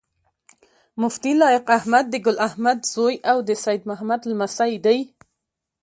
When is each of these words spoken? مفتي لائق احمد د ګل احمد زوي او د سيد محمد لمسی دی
مفتي 1.01 1.31
لائق 1.39 1.65
احمد 1.77 2.05
د 2.09 2.15
ګل 2.25 2.37
احمد 2.47 2.79
زوي 2.93 3.15
او 3.31 3.37
د 3.47 3.49
سيد 3.63 3.81
محمد 3.89 4.21
لمسی 4.31 4.73
دی 4.85 4.99